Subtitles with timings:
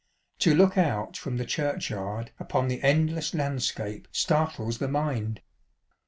[0.39, 5.41] To look out from the churchyard upon the endless landscape startles the mind.